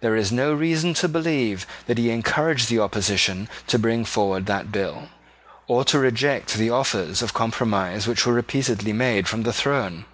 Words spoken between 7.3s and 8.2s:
compromise